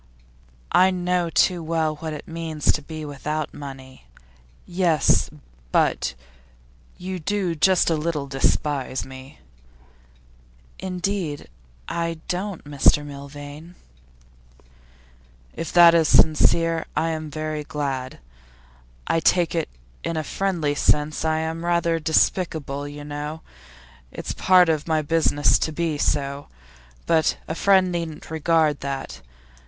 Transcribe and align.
'I 0.71 0.89
know 0.89 1.29
too 1.29 1.61
well 1.61 1.97
what 1.97 2.11
it 2.11 2.27
means 2.27 2.71
to 2.71 2.81
be 2.81 3.05
without 3.05 3.53
money.' 3.53 4.05
'Yes, 4.65 5.29
but 5.71 6.15
you 6.97 7.19
do 7.19 7.53
just 7.53 7.87
a 7.91 7.95
little 7.95 8.25
despise 8.25 9.05
me?' 9.05 9.37
'Indeed, 10.79 11.47
I 11.87 12.17
don't, 12.27 12.63
Mr 12.63 13.05
Milvain.' 13.05 13.75
'If 15.53 15.71
that 15.71 15.93
is 15.93 16.07
sincere, 16.07 16.87
I'm 16.95 17.29
very 17.29 17.63
glad. 17.63 18.17
I 19.05 19.19
take 19.19 19.53
it 19.53 19.69
in 20.03 20.17
a 20.17 20.23
friendly 20.23 20.73
sense. 20.73 21.23
I 21.23 21.37
am 21.41 21.63
rather 21.63 21.99
despicable, 21.99 22.87
you 22.87 23.03
know; 23.03 23.41
it's 24.11 24.33
part 24.33 24.67
of 24.67 24.87
my 24.87 25.03
business 25.03 25.59
to 25.59 25.71
be 25.71 25.99
so. 25.99 26.47
But 27.05 27.37
a 27.47 27.53
friend 27.53 27.91
needn't 27.91 28.31
regard 28.31 28.79
that. 28.79 29.21